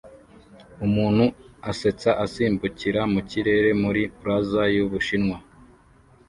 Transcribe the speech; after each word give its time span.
Umuntu 0.85 1.25
asetsa 1.71 2.09
asimbukira 2.25 3.01
mu 3.13 3.19
kirere 3.29 3.69
muri 3.83 4.01
Plaza 4.19 4.63
y'Ubushinwa 4.75 5.37